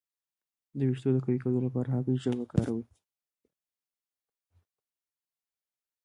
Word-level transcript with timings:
د 0.77 0.79
ویښتو 0.87 1.09
د 1.13 1.17
قوي 1.25 1.37
کیدو 1.43 1.59
لپاره 1.67 1.89
د 1.89 1.93
هګۍ 1.97 2.15
ژیړ 2.21 2.35
وکاروئ 2.37 2.85